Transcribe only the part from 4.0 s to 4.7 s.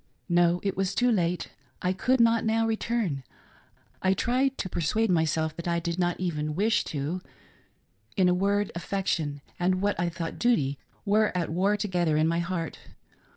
I tried to